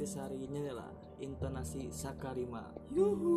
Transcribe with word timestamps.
intisarinya 0.00 0.64
adalah 0.64 0.88
intonasi 1.20 1.92
sakarima. 1.92 2.72
Yuhu. 2.88 3.36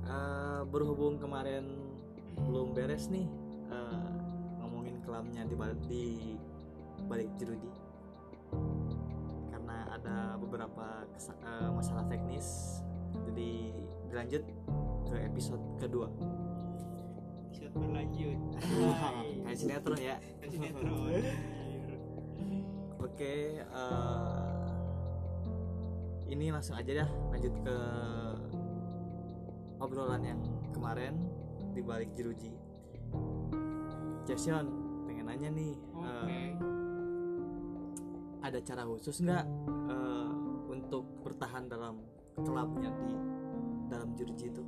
Eh, 0.00 0.62
berhubung 0.72 1.20
kemarin 1.20 1.68
belum 2.48 2.72
beres 2.72 3.12
nih 3.12 3.28
eh, 3.68 4.08
ngomongin 4.56 4.96
kelamnya 5.04 5.44
di 5.44 5.52
balik 5.52 5.76
di 5.84 6.32
balik 7.04 7.28
jeruji 7.36 7.68
karena 9.52 9.84
ada 9.92 10.40
beberapa 10.40 11.04
kesa- 11.12 11.36
eh, 11.44 11.70
masalah 11.70 12.08
teknis 12.08 12.80
jadi 13.28 13.52
dilanjut 14.08 14.42
ke 15.12 15.16
episode 15.20 15.60
kedua. 15.76 16.08
Shot 17.52 17.76
berlanjut. 17.76 18.40
Kayak 19.44 19.58
sinetron 19.60 20.00
ya. 20.00 20.16
Kayak 20.40 20.50
sinetron. 20.56 20.88
Oke 23.06 23.60
eh, 23.60 24.29
ini 26.30 26.54
langsung 26.54 26.78
aja 26.78 27.02
dah 27.02 27.10
lanjut 27.34 27.54
ke 27.66 27.76
obrolan 29.82 30.22
yang 30.22 30.40
kemarin 30.70 31.18
di 31.74 31.82
balik 31.82 32.14
jeruji. 32.14 32.54
Jason 34.22 34.70
pengen 35.10 35.26
nanya 35.26 35.50
nih 35.50 35.74
oke. 35.90 36.06
eh, 36.06 36.50
ada 38.46 38.58
cara 38.62 38.86
khusus 38.86 39.26
nggak 39.26 39.44
eh, 39.90 40.30
untuk 40.70 41.02
bertahan 41.26 41.66
dalam 41.66 41.98
kelabnya 42.38 42.94
di 42.94 43.10
dalam 43.90 44.14
jeruji 44.14 44.54
itu 44.54 44.62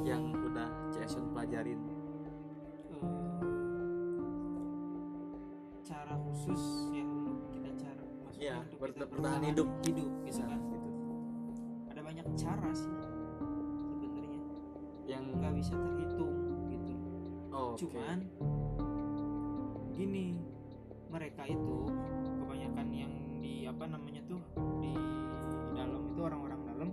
yang 0.00 0.32
udah 0.32 0.96
Jason 0.96 1.28
pelajarin? 1.36 1.76
Cara 5.84 6.16
khusus 6.24 6.88
yang 6.94 7.10
kita 7.52 7.70
cara 7.76 8.02
maksudnya 8.24 8.56
kita 8.88 9.04
bertahan 9.04 9.42
hidup. 9.44 9.68
hidup 9.68 9.68
gitu 9.84 10.02
kan 10.40 10.69
cara 12.40 12.70
sih 12.72 12.96
sebenarnya. 14.00 14.42
Yang 15.04 15.24
nggak 15.36 15.52
bisa 15.60 15.72
terhitung 15.76 16.34
gitu. 16.72 16.92
Oh, 17.52 17.76
cuman 17.76 18.18
gini 19.92 20.40
mereka 21.12 21.44
itu 21.44 21.76
kebanyakan 22.40 22.88
yang 22.96 23.12
di 23.44 23.68
apa 23.68 23.84
namanya 23.84 24.22
tuh 24.24 24.40
di 24.80 24.96
dalam 25.76 26.00
itu 26.08 26.20
orang-orang 26.24 26.60
dalam 26.64 26.90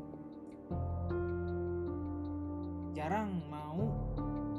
jarang 2.91 3.29
mau 3.47 3.87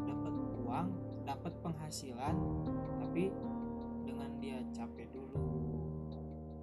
dapat 0.09 0.35
uang 0.65 0.89
dapat 1.29 1.53
penghasilan 1.61 2.37
tapi 3.05 3.29
dengan 4.09 4.31
dia 4.41 4.65
capek 4.73 5.11
dulu 5.13 5.45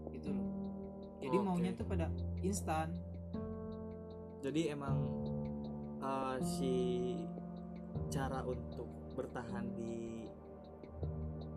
gitu 0.10 0.34
loh. 0.34 0.50
Jadi 1.22 1.38
Oke. 1.38 1.46
maunya 1.46 1.72
tuh 1.78 1.86
pada 1.86 2.10
instan 2.42 2.90
jadi 4.46 4.78
emang 4.78 4.98
eh, 6.00 6.38
si 6.46 6.74
cara 8.14 8.46
untuk 8.46 8.86
bertahan 9.18 9.66
di 9.74 10.30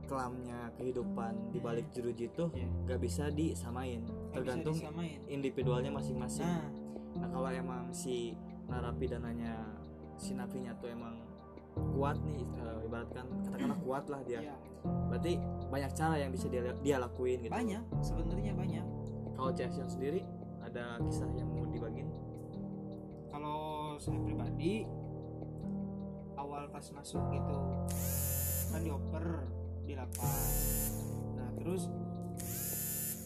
kelamnya 0.08 0.72
kehidupan 0.80 1.52
di 1.52 1.60
balik 1.60 1.92
jeruji 1.92 2.32
itu 2.32 2.48
Iya. 2.56 2.64
nggak 2.88 3.00
bisa 3.04 3.28
disamain. 3.28 4.00
Bisa 4.08 4.40
tergantung 4.40 4.72
disamain. 4.72 5.20
individualnya 5.28 5.92
masing-masing. 5.92 6.48
Nah. 6.48 6.72
Nah 7.20 7.28
kalau 7.28 7.50
emang 7.52 7.92
si 7.92 8.32
narapidananya 8.72 9.68
si 10.16 10.32
napinya 10.32 10.72
tuh 10.80 10.88
emang 10.88 11.20
kuat 11.92 12.16
nih 12.24 12.40
eh, 12.40 12.86
ibaratkan 12.88 13.28
katakanlah 13.44 13.78
kuat 13.84 14.04
lah 14.08 14.20
dia. 14.24 14.40
Ya, 14.48 14.56
berarti 15.12 15.36
banyak 15.68 15.92
cara 15.92 16.16
yang 16.16 16.32
bisa 16.32 16.48
dia 16.48 16.64
dia 16.80 16.96
lakuin 16.96 17.44
gitu. 17.44 17.52
Banyak 17.52 17.84
sebenarnya 18.00 18.56
banyak. 18.56 18.86
Kalau 19.36 19.52
Jason 19.52 19.86
sendiri 19.86 20.24
ada 20.64 20.96
kisah 21.04 21.28
yang 21.36 21.52
mau 21.52 21.68
dibagiin 21.68 22.07
kalau 23.98 24.14
saya 24.14 24.22
pribadi 24.30 24.86
awal 26.38 26.70
pas 26.70 26.86
masuk 26.86 27.18
gitu 27.34 27.58
kan 28.70 28.78
dioper 28.86 29.26
di 29.90 29.98
lapas 29.98 30.94
nah 31.34 31.50
terus 31.58 31.90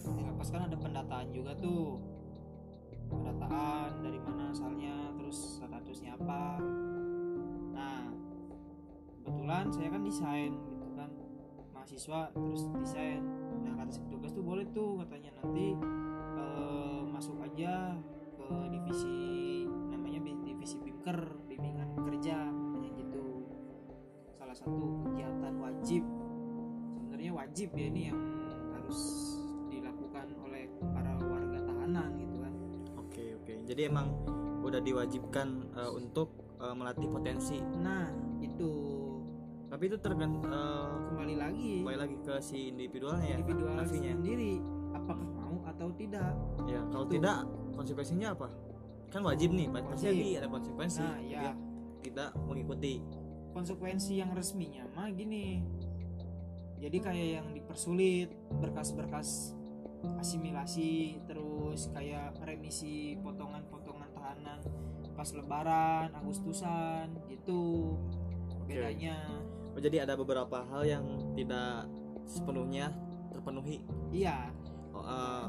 di 0.01 0.23
lapas 0.25 0.49
kan 0.49 0.73
ada 0.73 0.77
pendataan 0.81 1.29
juga 1.29 1.53
tuh. 1.61 2.01
Pendataan 3.13 4.01
dari 4.01 4.17
mana 4.17 4.49
asalnya 4.49 5.13
terus 5.21 5.61
statusnya 5.61 6.17
apa. 6.17 6.57
Nah 7.77 8.09
kebetulan 9.21 9.69
saya 9.77 9.89
kan 9.93 10.03
desain 10.09 10.57
gitu 10.57 10.89
kan 10.97 11.11
mahasiswa 11.77 12.33
terus 12.33 12.65
desain. 12.81 13.21
Nah 13.61 13.77
kata 13.77 13.93
si 13.93 14.01
petugas 14.09 14.33
tuh 14.33 14.41
boleh 14.41 14.65
tuh 14.73 15.05
katanya 15.05 15.37
nanti 15.37 15.77
eh, 16.41 17.01
masuk 17.13 17.37
aja 17.45 17.93
ke 18.41 18.49
divisi 18.73 19.52
bimker 21.03 21.19
bimbingan 21.51 21.91
kerja 21.99 22.47
katanya 22.47 22.91
gitu 22.95 23.23
salah 24.39 24.55
satu 24.55 25.03
kegiatan 25.03 25.55
wajib 25.59 26.03
sebenarnya 26.95 27.33
wajib 27.35 27.69
ya 27.75 27.87
ini 27.91 28.03
yang 28.07 28.21
harus 28.71 28.99
dilakukan 29.67 30.31
oleh 30.47 30.71
para 30.95 31.19
warga 31.27 31.59
tahanan 31.59 32.09
gitu 32.23 32.37
kan 32.39 32.55
Oke 33.03 33.35
oke. 33.35 33.55
Jadi 33.67 33.81
emang 33.91 34.15
udah 34.63 34.79
diwajibkan 34.79 35.75
eh, 35.75 35.91
untuk 35.91 36.39
eh, 36.63 36.71
melatih 36.71 37.11
potensi. 37.11 37.59
nah 37.83 38.07
itu 38.39 38.71
Tapi 39.75 39.83
itu 39.91 39.99
tergantung 39.99 40.47
kembali 40.47 41.35
lagi 41.35 41.73
kembali 41.83 41.99
lagi 41.99 42.17
ke 42.23 42.35
si 42.39 42.71
individualnya 42.71 43.27
ya. 43.27 43.37
individual 43.43 43.75
nafinya. 43.75 44.15
sendiri 44.15 44.53
apakah 44.95 45.27
mau 45.35 45.57
atau 45.67 45.91
tidak 45.99 46.31
Ya 46.63 46.79
kalau 46.95 47.11
Itu. 47.11 47.19
tidak 47.19 47.37
konsekuensinya 47.75 48.39
apa? 48.39 48.49
Kan 49.13 49.23
wajib 49.23 49.53
nih, 49.53 49.69
pasti 49.69 50.09
Wajib. 50.09 50.41
ada 50.41 50.49
konsekuensi. 50.49 51.01
nah 51.05 51.21
ya 51.21 51.53
tidak 52.03 52.33
mengikuti. 52.43 52.99
konsekuensi 53.53 54.17
yang 54.17 54.33
resminya 54.33 54.81
mah 54.97 55.13
gini 55.13 55.61
jadi 56.81 56.99
kayak 56.99 57.29
yang 57.37 57.47
dipersulit 57.53 58.33
berkas-berkas 58.49 59.53
asimilasi 60.17 61.21
terus 61.29 61.93
kayak 61.93 62.33
remisi 62.41 63.21
potongan-potongan 63.21 64.09
tahanan 64.17 64.59
pas 65.13 65.29
lebaran 65.31 66.09
Agustusan 66.17 67.13
gitu 67.29 67.93
bedanya 68.65 69.21
Oh, 69.73 69.81
jadi 69.81 70.05
ada 70.05 70.17
beberapa 70.17 70.65
hal 70.69 70.85
yang 70.85 71.05
tidak 71.33 71.89
sepenuhnya 72.25 72.89
terpenuhi. 73.31 73.85
iya 74.09 74.49
Oh, 74.93 75.01
eh, 75.01 75.49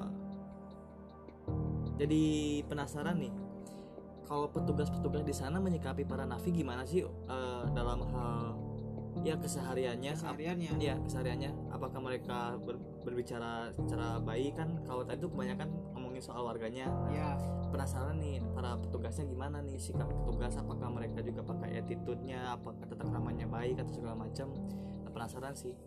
jadi 1.97 2.23
penasaran 2.67 3.19
nih. 3.19 3.33
Kalau 4.33 4.49
petugas-petugas 4.49 5.21
di 5.21 5.29
sana 5.29 5.61
menyikapi 5.61 6.09
para 6.09 6.25
nafi 6.25 6.49
gimana 6.49 6.81
sih 6.89 7.05
eh, 7.05 7.63
dalam 7.69 8.01
hal 8.09 8.57
ya 9.21 9.37
kesehariannya? 9.37 10.09
kesehariannya. 10.17 10.71
Iya 10.81 10.97
kesehariannya. 11.05 11.69
Apakah 11.69 12.01
mereka 12.01 12.57
ber- 12.57 12.81
berbicara 13.05 13.69
secara 13.77 14.17
baik? 14.17 14.57
Kan 14.57 14.81
kalau 14.89 15.05
tadi 15.05 15.21
tuh 15.21 15.29
kebanyakan 15.37 15.69
ngomongin 15.93 16.25
soal 16.25 16.49
warganya. 16.49 16.89
Ya 17.13 17.37
penasaran 17.69 18.17
nih 18.17 18.41
para 18.57 18.73
petugasnya 18.81 19.29
gimana 19.29 19.61
nih? 19.61 19.77
Sikap 19.77 20.09
petugas 20.09 20.57
apakah 20.57 20.89
mereka 20.89 21.21
juga 21.21 21.45
pakai 21.45 21.77
attitude-nya? 21.85 22.57
Apakah 22.57 22.89
tata 22.89 23.05
keramanya 23.05 23.45
baik 23.45 23.85
atau 23.85 23.93
segala 23.93 24.17
macam? 24.17 24.49
Nah, 25.05 25.13
penasaran 25.13 25.53
sih. 25.53 25.77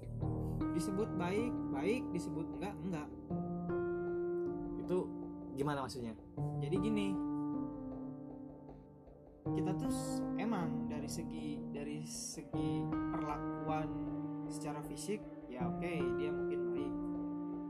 Disebut 0.70 1.10
baik 1.18 1.50
baik 1.74 2.14
disebut 2.14 2.46
enggak 2.62 2.78
enggak. 2.78 3.08
Itu 4.86 5.10
gimana 5.58 5.82
maksudnya? 5.82 6.14
Jadi 6.62 6.78
gini 6.78 7.25
kita 9.54 9.70
tuh 9.78 9.94
emang 10.40 10.90
dari 10.90 11.06
segi 11.06 11.60
dari 11.70 12.02
segi 12.02 12.82
perlakuan 12.90 13.88
secara 14.50 14.82
fisik 14.82 15.22
ya 15.46 15.66
oke 15.66 15.92
dia 16.18 16.30
mungkin 16.34 16.60
baik. 16.74 16.94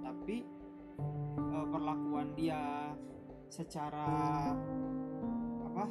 Tapi 0.07 0.37
eh, 1.37 1.67
perlakuan 1.69 2.29
dia 2.33 2.93
secara 3.53 4.09
apa? 5.67 5.85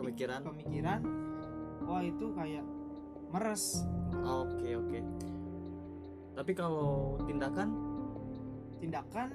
Pemikiran? 0.00 0.40
Pemikiran 0.46 1.00
wah 1.84 2.02
itu 2.04 2.26
kayak 2.32 2.64
meres. 3.28 3.84
Oke 4.24 4.68
oke. 4.76 5.00
Tapi 6.38 6.52
kalau 6.54 7.18
tindakan? 7.26 7.68
Tindakan 8.78 9.30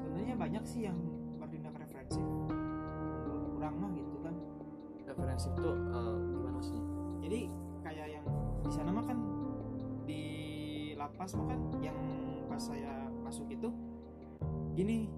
sebenarnya 0.00 0.34
banyak 0.34 0.64
sih 0.64 0.88
yang 0.88 0.96
bertindak 1.36 1.76
menurut 2.16 3.46
kurang 3.52 3.74
mah 3.78 3.90
gitu 3.92 4.11
kan 5.12 5.28
referensi 5.28 5.52
itu 5.52 5.68
eh, 5.68 6.16
gimana 6.32 6.52
maksudnya 6.56 6.84
jadi 7.20 7.40
kayak 7.84 8.06
yang 8.08 8.26
di 8.64 8.70
sana 8.72 8.88
mah 8.88 9.04
kan 9.04 9.18
di 10.08 10.22
lapas 10.96 11.36
mah 11.36 11.46
kan 11.52 11.60
yang 11.84 11.98
pas 12.48 12.62
saya 12.64 13.12
masuk 13.20 13.44
itu 13.52 13.68
gini 14.72 15.12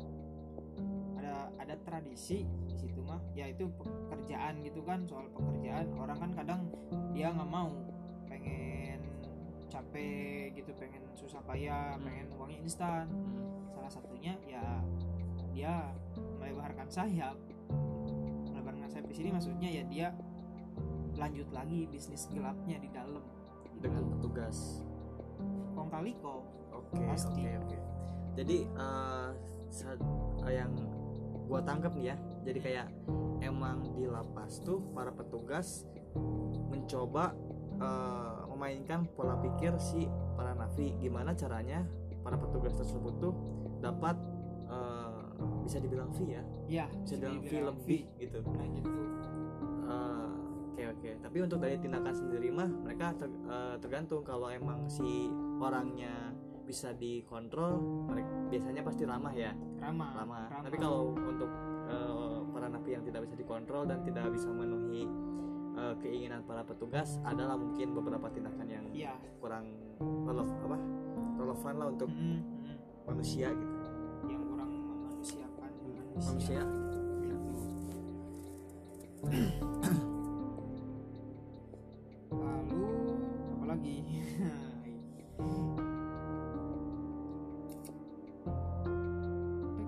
ada 1.14 1.46
ada 1.62 1.74
tradisi 1.86 2.42
di 2.66 2.74
situ 2.74 2.98
mah 3.06 3.22
yaitu 3.38 3.70
pekerjaan 3.78 4.66
gitu 4.66 4.82
kan 4.82 5.06
soal 5.06 5.30
pekerjaan 5.30 5.86
orang 5.94 6.18
kan 6.18 6.30
kadang 6.34 6.60
dia 7.14 7.30
nggak 7.30 7.46
mau 7.46 7.70
pengen 8.26 8.98
capek 9.70 10.58
gitu 10.58 10.74
pengen 10.74 11.06
susah 11.14 11.38
payah 11.46 11.94
Hmm. 11.94 12.02
pengen 12.02 12.26
uangnya 12.34 12.58
instan 12.66 13.06
Hmm. 13.06 13.70
salah 13.70 13.90
satunya 13.94 14.34
ya 14.42 14.82
dia 15.54 15.94
melebarkan 16.42 16.90
sayap 16.90 17.38
di 19.14 19.22
sini 19.22 19.30
maksudnya 19.30 19.70
ya 19.70 19.82
dia 19.86 20.08
lanjut 21.14 21.46
lagi 21.54 21.86
bisnis 21.86 22.26
gelapnya 22.34 22.82
di 22.82 22.90
dalam. 22.90 23.22
Dengan 23.78 24.10
petugas. 24.10 24.82
Kong 25.78 25.86
kali 25.86 26.18
kok 26.18 26.42
oke 26.74 26.98
oke 26.98 27.46
oke. 27.62 27.78
Jadi 28.34 28.66
saat 29.70 30.02
eh, 30.50 30.58
yang 30.58 30.74
gua 31.46 31.62
tangkap 31.62 31.94
nih 31.94 32.10
ya 32.10 32.16
jadi 32.42 32.58
kayak 32.58 32.86
emang 33.38 33.94
di 33.94 34.10
lapas 34.10 34.58
tuh 34.66 34.82
para 34.90 35.14
petugas 35.14 35.86
mencoba 36.74 37.38
eh, 37.78 38.40
memainkan 38.50 39.06
pola 39.14 39.38
pikir 39.38 39.78
si 39.78 40.10
para 40.34 40.58
nafi. 40.58 40.90
Gimana 40.98 41.38
caranya 41.38 41.86
para 42.26 42.34
petugas 42.34 42.74
tersebut 42.74 43.14
tuh 43.22 43.34
dapat 43.78 44.18
bisa 45.62 45.78
dibilang 45.80 46.10
fee 46.12 46.30
ya? 46.34 46.42
Ya 46.66 46.86
bisa 47.02 47.14
dibilang 47.18 47.40
dibilang 47.42 47.66
lebih 47.74 48.02
gitu. 48.18 48.38
Nah 48.44 48.66
gitu. 48.72 48.90
Eh, 49.84 50.28
oke 50.72 50.82
oke. 50.96 51.10
Tapi 51.22 51.36
untuk 51.42 51.58
dari 51.60 51.76
tindakan 51.78 52.14
sendiri 52.14 52.48
mah 52.50 52.68
mereka 52.68 53.06
ter- 53.16 53.42
eh, 53.48 53.76
tergantung. 53.80 54.22
Kalau 54.24 54.48
emang 54.48 54.88
si 54.88 55.28
orangnya 55.60 56.32
bisa 56.64 56.96
dikontrol 56.96 57.76
mereka 58.08 58.32
biasanya 58.48 58.80
pasti 58.80 59.04
ramah 59.04 59.34
ya? 59.36 59.52
Ramah 59.84 60.10
ramah. 60.16 60.48
ramah. 60.48 60.64
tapi 60.64 60.76
kalau 60.80 61.12
untuk 61.12 61.50
eh, 61.92 62.40
para 62.56 62.66
napi 62.72 62.90
yang 62.96 63.04
tidak 63.04 63.28
bisa 63.28 63.36
dikontrol 63.36 63.84
dan 63.84 64.00
tidak 64.00 64.32
bisa 64.32 64.48
memenuhi 64.48 65.04
eh, 65.76 65.94
keinginan 66.00 66.40
para 66.48 66.64
petugas 66.64 67.20
adalah 67.28 67.60
mungkin 67.60 67.92
beberapa 67.92 68.32
tindakan 68.32 68.66
yang 68.68 68.86
iya. 68.96 69.12
kurang 69.44 69.68
relev 70.00 70.48
apa? 70.64 70.78
Relevan 71.36 71.74
lah 71.76 71.88
untuk 71.92 72.08
Mm, 72.08 72.40
mm. 72.40 72.76
manusia 73.04 73.52
gitu 73.52 73.73
manusia, 76.14 76.62
lalu 82.30 82.86
apa 83.58 83.64
lagi? 83.66 83.96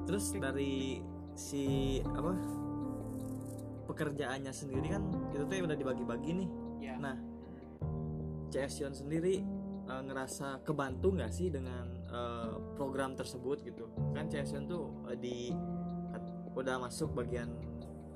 Terus 0.06 0.24
dari 0.38 1.02
si 1.36 1.64
apa? 2.02 2.32
Pekerjaannya 3.86 4.50
sendiri 4.50 4.92
kan 4.92 5.02
itu 5.30 5.46
tuh 5.46 5.56
udah 5.62 5.78
dibagi-bagi 5.78 6.30
nih. 6.42 6.48
Ya 6.82 6.98
Nah, 6.98 7.16
CS 8.50 8.82
Yon 8.82 8.94
sendiri 8.94 9.40
eh, 9.86 10.02
ngerasa 10.10 10.66
kebantu 10.66 11.14
nggak 11.14 11.32
sih 11.32 11.48
dengan 11.54 11.86
eh, 12.10 12.54
program 12.74 13.14
tersebut 13.14 13.62
gitu? 13.62 13.86
Kan 14.10 14.26
CS 14.26 14.58
Yon 14.58 14.64
tuh 14.66 14.84
eh, 15.12 15.16
di 15.16 15.36
udah 16.56 16.80
masuk 16.80 17.12
bagian 17.12 17.52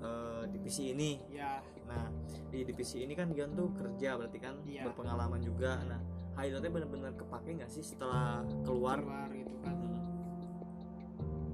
eh, 0.01 0.43
divisi 0.49 0.91
ini. 0.91 1.21
ya 1.29 1.61
Nah, 1.85 2.07
di 2.49 2.63
divisi 2.63 3.03
ini 3.03 3.13
kan 3.13 3.29
Yon 3.31 3.53
tuh 3.53 3.69
kerja 3.75 4.15
berarti 4.15 4.39
kan 4.39 4.55
Iya. 4.63 4.87
berpengalaman 4.87 5.43
juga. 5.43 5.77
Nah, 5.85 5.99
tuh 6.33 6.71
benar-benar 6.71 7.13
kepake 7.15 7.59
nggak 7.59 7.69
sih 7.69 7.83
setelah 7.83 8.41
keluar? 8.65 8.97
keluar 8.97 9.29
gitu 9.29 9.55
kan 9.61 9.75
Hmm, 9.77 11.53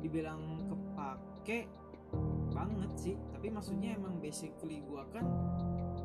dibilang 0.00 0.40
kepake 0.66 1.68
banget 2.48 2.90
sih 2.96 3.14
tapi 3.28 3.50
maksudnya 3.50 3.94
emang 3.94 4.16
basically 4.16 4.80
gua 4.82 5.04
kan 5.10 5.26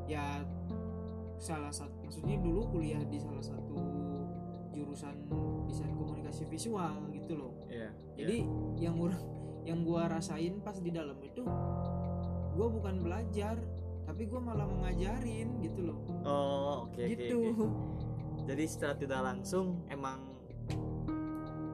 ya 0.03 0.43
salah 1.37 1.71
satu 1.71 1.93
maksudnya 2.03 2.37
dulu 2.37 2.67
kuliah 2.67 3.01
di 3.01 3.17
salah 3.17 3.41
satu 3.41 3.77
jurusan 4.69 5.15
desain 5.65 5.95
komunikasi 5.95 6.43
visual 6.45 7.07
gitu 7.09 7.33
loh 7.37 7.53
Iya. 7.65 7.89
jadi 8.13 8.37
yang 8.77 8.99
orang 8.99 9.21
yang 9.63 9.81
gua 9.81 10.09
rasain 10.09 10.57
pas 10.59 10.75
di 10.75 10.89
dalam 10.89 11.17
itu 11.17 11.45
gua 12.51 12.67
bukan 12.67 12.99
belajar 12.99 13.55
tapi 14.03 14.25
gua 14.25 14.41
malah 14.43 14.65
mengajarin 14.65 15.57
gitu 15.59 15.81
loh 15.85 15.99
Oh, 16.21 16.85
oke 16.85 16.95
oke, 16.95 17.05
gitu 17.09 17.37
oke. 17.51 17.65
Jadi 18.43 18.63
secara 18.65 18.93
tidak 18.93 19.21
langsung 19.23 19.85
emang 19.87 20.17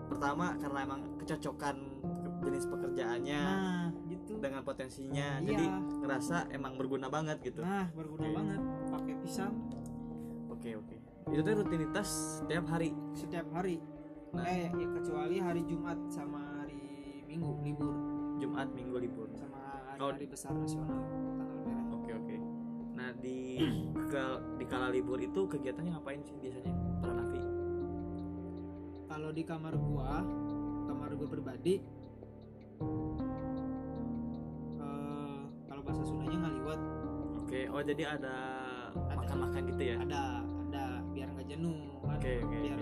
pertama 0.08 0.56
karena 0.58 0.80
emang 0.84 1.02
kecocokan 1.18 1.76
ke- 2.02 2.36
jenis 2.40 2.66
pekerjaannya 2.66 3.44
nah 3.44 3.88
gitu 4.08 4.40
dengan 4.40 4.62
potensinya 4.62 5.38
Iya. 5.38 5.46
jadi 5.46 5.66
ngerasa 6.00 6.38
emang 6.50 6.76
berguna 6.76 7.08
banget 7.08 7.38
gitu 7.42 7.60
nah 7.60 7.92
berguna 7.92 8.24
Oke. 8.24 8.34
banget 8.34 8.62
pakai 8.88 9.14
pisang 9.20 9.54
oke 10.48 10.70
oke 10.76 10.96
itu 11.28 11.42
tuh 11.42 11.54
rutinitas 11.56 12.08
setiap 12.40 12.66
hari 12.68 12.96
setiap 13.14 13.48
hari 13.52 13.84
Nah. 14.28 14.44
eh 14.44 14.68
ya, 14.70 14.88
kecuali 14.94 15.40
hari 15.40 15.64
Jumat 15.64 15.96
sama 16.10 16.57
Minggu 17.28 17.52
libur. 17.62 17.94
Jumat 18.38 18.68
Minggu 18.72 18.98
libur. 18.98 19.28
Sama 19.34 19.58
Oh. 19.98 20.08
hari-hari 20.10 20.26
besar 20.26 20.54
nasional 20.54 21.02
tanggal 21.34 21.60
merah. 21.60 21.86
Oke 21.92 22.12
oke. 22.14 22.36
Nah 22.94 23.10
di 23.14 23.58
ke- 24.06 24.42
di 24.56 24.66
kala 24.66 24.88
libur 24.90 25.18
itu 25.18 25.42
kegiatannya 25.44 25.92
ngapain 25.92 26.22
sih 26.22 26.36
biasanya 26.36 26.72
para 26.98 27.14
nafi 27.14 27.42
kalau 29.08 29.30
di 29.32 29.42
kamar 29.42 29.74
gua 29.74 30.22
kamar 30.86 31.10
gua 31.14 31.28
pribadi 31.28 31.82
eh, 34.78 35.40
kalau 35.66 35.82
bahasa 35.82 36.04
Sundanya 36.04 36.38
ngaliwat. 36.40 36.80
Oke 37.40 37.62
oh 37.68 37.82
jadi 37.82 38.04
ada 38.12 38.36
Ada. 38.94 39.16
makan 39.16 39.38
makan 39.42 39.62
gitu 39.68 39.84
ya? 39.84 39.96
Ada 40.00 40.22
ada. 40.64 40.86
Biar 41.10 41.28
nggak 41.32 41.48
jenuh 41.48 41.80
kan 42.02 42.18
oke 42.18 42.32
oke 42.40 42.56
biar 42.56 42.80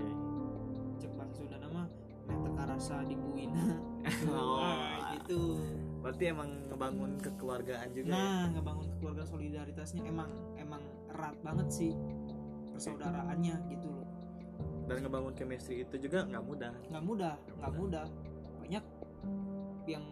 cek 0.96 1.12
bahasa 1.14 1.34
Sunda 1.34 1.58
nama 1.58 1.84
teka 2.28 2.64
rasa 2.66 2.96
dibuina 3.04 3.64
oh 4.32 4.62
Nah, 4.62 5.14
gitu. 5.18 5.60
Berarti 6.06 6.24
emang 6.30 6.50
ngebangun 6.70 7.12
kekeluargaan 7.18 7.90
juga 7.98 8.10
ya? 8.10 8.14
nah 8.14 8.44
ngebangun 8.54 8.88
keluarga 9.02 9.24
solidaritasnya 9.26 10.06
emang 10.06 10.30
emang 10.54 10.82
erat 11.10 11.34
banget 11.42 11.68
sih 11.74 11.92
persaudaraannya 12.76 13.56
gitu 13.74 13.88
loh. 13.90 14.06
Dan 14.86 15.02
ngebangun 15.02 15.34
chemistry 15.34 15.82
itu 15.82 15.96
juga 15.98 16.30
nggak 16.30 16.44
mudah. 16.46 16.74
Nggak 16.94 17.04
mudah 17.04 17.34
nggak 17.58 17.74
mudah. 17.74 18.06
Banyak 18.62 18.84
yang 19.90 20.06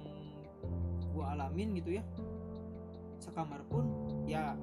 gua 1.13 1.37
alamin 1.37 1.77
gitu 1.77 2.01
ya. 2.01 2.03
Sekamar 3.21 3.61
pun 3.69 3.85
ya 4.25 4.57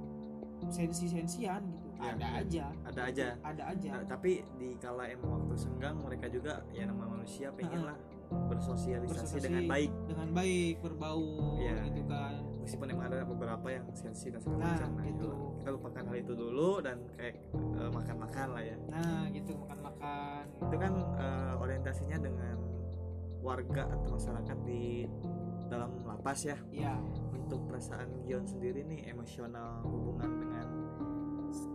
sensi-sensian 0.66 1.62
gitu. 1.62 1.88
Ya. 2.00 2.16
ada 2.16 2.28
aja. 2.40 2.64
Ada 2.88 3.00
aja. 3.12 3.26
Ada 3.44 3.62
aja. 3.76 3.90
Nah, 3.92 4.04
tapi 4.08 4.40
di 4.56 4.74
kala 4.80 5.04
emang 5.12 5.44
waktu 5.44 5.54
senggang 5.56 6.00
mereka 6.00 6.26
juga 6.32 6.64
ya 6.72 6.88
nama 6.88 7.04
manusia 7.06 7.52
pengen 7.52 7.86
lah 7.86 7.96
bersosialisasi 8.30 9.10
Bersosialisasi. 9.10 9.44
dengan 9.44 9.64
baik 9.66 9.92
dengan 10.06 10.28
baik 10.30 10.74
berbau 10.80 11.22
Iya. 11.56 11.76
gitu 11.86 12.02
kan 12.06 12.34
meskipun 12.60 12.86
emang 12.88 13.06
ada 13.08 13.24
beberapa 13.24 13.66
yang 13.68 13.84
sensi 13.92 14.28
dan 14.28 14.38
segala 14.38 14.60
Nah, 14.60 14.70
macam 14.72 14.90
nah, 14.92 15.04
gitu. 15.04 15.26
itulah. 15.26 15.38
kita 15.56 15.70
lupakan 15.72 16.02
hal 16.04 16.16
itu 16.16 16.32
dulu 16.34 16.70
dan 16.78 16.96
kayak 17.12 17.34
eh, 17.52 17.90
makan-makan 17.90 18.48
lah 18.50 18.62
ya 18.62 18.76
nah 18.86 19.22
gitu 19.28 19.50
makan-makan 19.56 20.42
itu 20.60 20.76
kan 20.76 20.92
eh, 21.16 21.54
orientasinya 21.56 22.18
dengan 22.18 22.56
warga 23.40 23.82
atau 23.88 24.08
masyarakat 24.12 24.58
di 24.62 25.08
dalam 25.66 25.90
lapas 26.04 26.44
ya 26.44 26.58
ya 26.68 26.94
untuk 27.32 27.64
perasaan 27.64 28.22
Gion 28.22 28.44
sendiri 28.44 28.84
nih 28.84 29.08
emosional 29.08 29.80
hubungan 29.82 30.30
dengan 30.38 30.68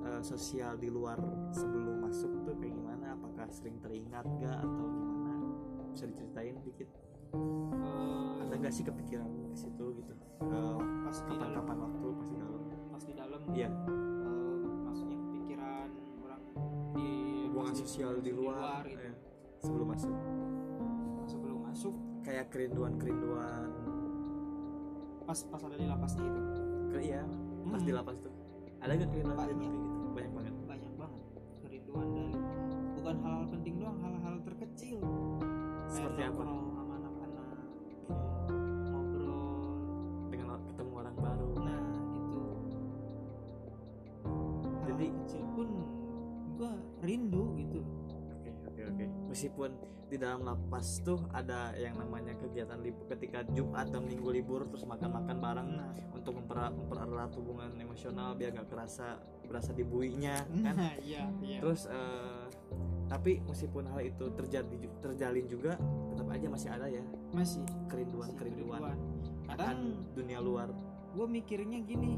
eh, 0.06 0.22
sosial 0.22 0.78
di 0.78 0.88
luar 0.88 1.18
sebelum 1.50 2.00
masuk 2.02 2.32
tuh 2.42 2.56
kayak 2.56 2.72
gimana 2.72 3.06
apakah 3.12 3.48
sering 3.50 3.76
teringat 3.80 4.24
gak 4.38 4.60
atau 4.62 4.86
gimana 4.86 5.05
bisa 5.96 6.12
diceritain 6.12 6.60
dikit? 6.60 6.90
Eh, 7.72 8.32
ada 8.44 8.54
gak 8.60 8.74
sih 8.76 8.84
kepikiran 8.84 9.32
ke 9.48 9.58
situ 9.58 9.86
gitu? 9.96 10.14
Eh, 10.44 10.78
pas 11.08 11.18
kapan-kapan 11.24 11.78
waktu 11.80 12.08
pas 12.12 12.28
di 12.28 12.36
dalam. 12.36 12.62
Pas 12.92 13.04
di 13.08 13.14
dalam? 13.16 13.40
Iya. 13.56 13.70
Eh, 13.72 14.60
maksudnya 14.84 15.18
pikiran 15.32 15.88
orang 16.20 16.42
di 16.92 17.10
pas 17.48 17.72
sosial 17.72 18.20
di 18.20 18.32
luar, 18.36 18.84
gitu. 18.84 19.00
eh, 19.00 19.16
sebelum 19.64 19.88
masuk? 19.88 20.12
Sebelum 21.26 21.58
masuk. 21.64 21.96
Kayak 22.28 22.46
kerinduan-kerinduan. 22.52 23.70
Pas 25.24 25.40
pas 25.48 25.62
ada 25.64 25.76
di 25.80 25.88
lapasnya 25.88 26.28
itu 26.28 26.42
ke 26.92 27.00
iya. 27.02 27.24
Pas 27.66 27.80
Hmm. 27.80 27.88
di 27.88 27.94
lapas 27.96 28.18
tuh. 28.20 28.34
Ada 28.84 28.92
gak 29.00 29.10
kerinduan 29.10 29.38
Banyak. 29.40 29.85
Meskipun 49.36 49.76
di 50.08 50.16
dalam 50.16 50.48
lapas 50.48 51.04
tuh 51.04 51.20
ada 51.36 51.76
yang 51.76 52.00
namanya 52.00 52.32
kegiatan 52.40 52.80
libur 52.80 53.04
ketika 53.12 53.44
Jumat 53.52 53.92
dan 53.92 54.08
Minggu 54.08 54.32
libur 54.32 54.64
terus 54.72 54.88
makan-makan 54.88 55.38
bareng 55.44 55.70
nah. 55.76 55.92
untuk 56.16 56.40
memper 56.40 56.72
mempererat 56.72 57.36
hubungan 57.36 57.76
emosional 57.76 58.32
biar 58.38 58.56
gak 58.56 58.72
kerasa 58.72 59.20
berasa 59.44 59.76
dibuinya 59.76 60.40
kan? 60.64 60.78
nah 60.80 60.96
iya 61.04 61.28
iya. 61.44 61.60
Terus 61.60 61.92
eh, 61.92 62.48
tapi 63.12 63.44
meskipun 63.44 63.92
hal 63.92 64.08
itu 64.08 64.26
terjadi 64.40 64.88
terjalin 65.04 65.46
juga 65.52 65.76
tetap 66.16 66.28
aja 66.32 66.48
masih 66.48 66.70
ada 66.72 66.88
ya. 66.88 67.04
Masih. 67.36 67.66
Kerinduan 67.92 68.32
masih 68.32 68.40
kerinduan. 68.40 68.80
Kerinduan. 68.80 68.98
akan 69.52 69.58
kadang 69.60 69.80
dunia 70.16 70.40
luar. 70.40 70.70
gue 71.12 71.28
mikirnya 71.28 71.84
gini. 71.84 72.16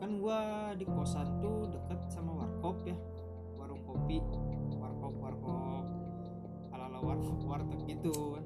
Kan 0.00 0.16
gue 0.16 0.40
di 0.80 0.84
kosan 0.88 1.44
tuh 1.44 1.68
deket 1.68 2.08
sama 2.08 2.40
warkop 2.40 2.88
ya 2.88 2.96
warung 3.60 3.84
kopi 3.84 4.24
warkop 7.04 7.38
warteg 7.44 7.80
gitu 7.88 8.36
kan. 8.36 8.44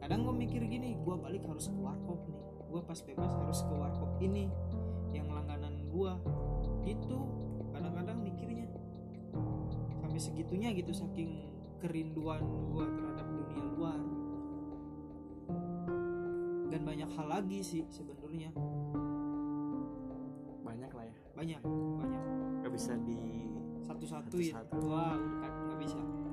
Kadang 0.00 0.24
gue 0.26 0.34
mikir 0.34 0.64
gini 0.64 0.96
gue 0.96 1.14
balik 1.16 1.44
harus 1.44 1.68
ke 1.68 1.78
warkop 1.78 2.20
nih. 2.28 2.40
Gue 2.70 2.80
pas 2.86 2.98
bebas 3.02 3.32
harus 3.34 3.60
ke 3.62 3.72
warkop 3.74 4.10
ini 4.22 4.48
yang 5.10 5.28
langganan 5.30 5.74
gue 5.90 6.12
gitu 6.86 7.18
kadang-kadang 7.70 8.22
mikirnya 8.22 8.66
sampai 10.00 10.18
segitunya 10.18 10.70
gitu 10.74 10.94
saking 10.94 11.50
kerinduan 11.78 12.42
gue 12.72 12.84
terhadap 12.84 13.26
dunia 13.26 13.62
luar. 13.74 14.00
Dan 16.70 16.80
banyak 16.86 17.10
hal 17.18 17.26
lagi 17.26 17.58
sih 17.66 17.82
sebenarnya. 17.90 18.54
Banyak 20.62 20.90
lah 20.94 21.04
ya. 21.06 21.16
Banyak 21.34 21.60
banyak. 21.66 22.22
Nggak 22.62 22.72
bisa 22.72 22.94
di 23.02 23.18
satu-satu 23.90 24.36
ya 24.38 24.54
Satu-satu. 24.62 24.86
wah 24.86 25.18
udah 25.18 25.36
nggak 25.42 25.49
bisa 25.49 25.49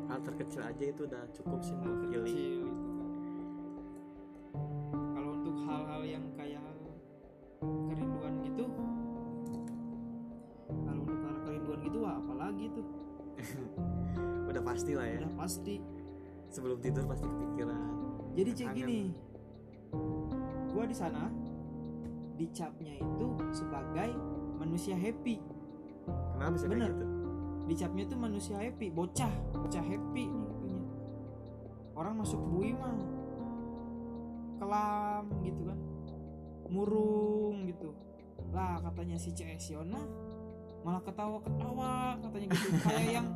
hal 0.08 0.20
terkecil 0.24 0.62
aja 0.64 0.84
itu 0.88 1.02
udah 1.04 1.24
cukup 1.36 1.60
sih 1.62 1.76
mewakili 1.78 2.16
kecil 2.24 2.62
gitu 2.72 2.92
kan. 2.96 3.10
Kalau 5.14 5.30
untuk 5.36 5.56
hal-hal 5.68 6.02
yang 6.08 6.26
kayak 6.36 6.64
kerinduan 7.62 8.34
gitu 8.44 8.66
kalau 10.68 11.02
untuk 11.04 11.20
hal 11.24 11.38
kerinduan 11.44 11.80
gitu 11.84 11.98
wah 12.04 12.16
apalagi 12.20 12.66
tuh? 12.72 12.88
Udah 14.50 14.64
pasti 14.64 14.92
lah 14.96 15.06
ya. 15.06 15.20
Udah 15.22 15.34
pasti. 15.36 15.76
Sebelum 16.48 16.80
tidur 16.80 17.04
pasti 17.04 17.28
kepikiran 17.28 17.98
jadi 18.38 18.52
cek 18.54 18.70
gini 18.78 19.18
gua 20.70 20.86
di 20.86 20.94
sana 20.94 21.26
dicapnya 22.38 23.02
itu 23.02 23.28
sebagai 23.50 24.14
manusia 24.62 24.94
happy. 24.94 25.42
Kenapa 26.38 26.54
bisa 26.54 26.70
Bener. 26.70 26.86
kayak 26.86 26.94
gitu 27.02 27.17
dicapnya 27.68 28.08
itu 28.08 28.16
manusia 28.16 28.58
happy 28.58 28.88
bocah 28.90 29.32
bocah 29.54 29.84
happy 29.84 30.26
nih 30.32 30.46
katanya 30.48 30.84
orang 31.94 32.14
masuk 32.24 32.40
bui 32.40 32.72
mah 32.72 32.96
kelam 34.58 35.26
gitu 35.46 35.62
kan 35.68 35.80
murung 36.68 37.68
gitu. 37.68 37.96
Lah 38.52 38.80
katanya 38.84 39.16
si 39.20 39.32
CS 39.32 39.76
Yona 39.76 40.04
malah 40.86 41.04
ketawa-ketawa 41.04 42.16
katanya 42.24 42.48
gitu. 42.56 42.68
Kayak 42.86 43.12
yang 43.24 43.28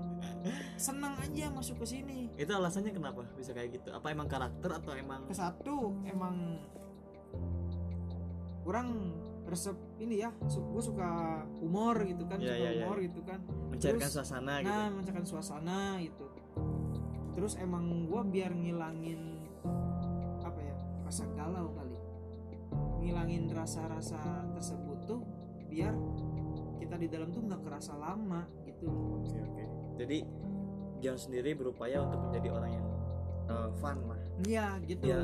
senang 0.80 1.16
aja 1.20 1.52
masuk 1.52 1.84
ke 1.84 1.86
sini. 1.88 2.32
Itu 2.36 2.52
alasannya 2.56 2.92
kenapa 2.96 3.28
bisa 3.36 3.52
kayak 3.52 3.82
gitu? 3.82 3.90
Apa 3.92 4.12
emang 4.12 4.28
karakter 4.28 4.72
atau 4.72 4.94
emang 4.96 5.28
ke 5.28 5.36
satu 5.36 5.96
emang 6.08 6.60
kurang 8.62 9.18
resep 9.50 9.76
ini 10.02 10.16
ya 10.26 10.30
gue 10.42 10.82
suka 10.82 11.10
humor 11.62 12.02
gitu 12.10 12.26
kan 12.26 12.42
Iya, 12.42 12.50
suka 12.50 12.58
iya, 12.58 12.70
iya. 12.74 12.86
humor 12.90 12.98
gitu 13.06 13.22
kan. 13.22 13.40
Mencairkan 13.70 14.02
Terus, 14.10 14.14
suasana 14.18 14.54
gitu. 14.60 14.70
nah 14.74 14.86
mencairkan 14.90 15.26
suasana 15.30 15.80
gitu. 16.02 16.26
Terus 17.32 17.54
emang 17.62 18.10
gua 18.10 18.22
biar 18.26 18.52
ngilangin 18.52 19.46
apa 20.42 20.60
ya 20.60 20.76
rasa 21.06 21.24
galau 21.38 21.70
kali. 21.78 21.96
Ngilangin 23.06 23.50
rasa-rasa 23.54 24.20
tersebut 24.58 25.00
tuh 25.06 25.22
biar 25.70 25.94
kita 26.82 26.98
di 26.98 27.08
dalam 27.08 27.30
tuh 27.32 27.46
nggak 27.46 27.62
kerasa 27.62 27.94
lama 27.96 28.50
gitu. 28.66 28.90
Oke 29.22 29.38
oke. 29.38 29.64
Jadi 30.02 30.18
Gion 31.02 31.18
sendiri 31.18 31.58
berupaya 31.58 31.98
untuk 32.06 32.30
menjadi 32.30 32.50
orang 32.54 32.72
yang 32.78 32.88
uh, 33.50 33.70
fun 33.82 33.98
lah. 34.06 34.22
Iya 34.46 34.68
gitu. 34.86 35.06
Iya. 35.08 35.18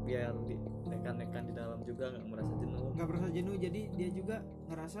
biar 0.00 0.34
di 0.48 0.56
rekan-rekan 0.90 1.42
di 1.46 1.54
dalam 1.54 1.78
juga 1.82 2.04
nggak 2.10 2.26
merasa 2.26 2.52
jenuh. 2.56 2.84
Nggak 2.92 3.06
merasa 3.08 3.28
jenuh 3.30 3.54
jadi 3.56 3.80
dia 3.90 4.08
juga 4.10 4.36
ngerasa 4.66 5.00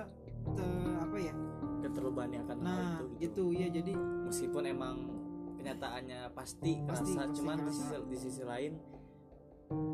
te- 0.54 0.96
apa 0.98 1.16
ya? 1.18 1.34
Keterlebani 1.80 2.36
akan 2.38 2.56
hal 2.60 2.78
nah 2.78 2.98
itu 3.16 3.20
gitu. 3.20 3.44
ya 3.52 3.68
jadi 3.68 3.92
meskipun 3.96 4.62
emang 4.64 4.96
kenyataannya 5.56 6.32
pasti 6.32 6.80
Pasti, 6.84 7.12
kerasa 7.12 7.20
pasti 7.24 7.36
cuman 7.36 7.56
di 7.60 7.72
sisi, 7.72 7.94
di 8.08 8.16
sisi 8.16 8.42
lain 8.44 8.72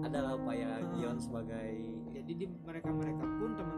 adalah 0.03 0.35
upaya 0.35 0.79
Ah. 0.79 0.89
Gion 0.91 1.19
sebagai 1.19 1.69
jadi 2.11 2.33
di 2.33 2.47
mereka 2.49 2.89
mereka 2.91 3.25
pun 3.29 3.51
teman-teman 3.53 3.76